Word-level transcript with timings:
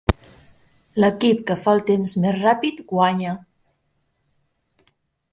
L'equip 1.03 1.43
que 1.49 1.57
fa 1.65 1.75
el 1.77 1.83
temps 1.89 2.13
més 2.23 2.35
ràpid 2.39 2.81
guanya. 2.93 3.35